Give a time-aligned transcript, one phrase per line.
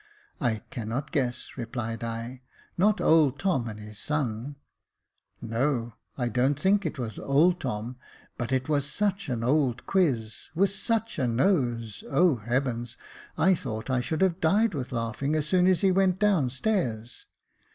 [0.25, 2.39] *' I cannot guess," replied L
[2.75, 4.55] Not old Tom and his son?""
[5.41, 7.97] No; I don't think it was old Tom,
[8.35, 12.97] but it was such an old quiz— with such a nose— O heavens!
[13.37, 17.27] I thought I should have died with laughing as soon as he went down stairs.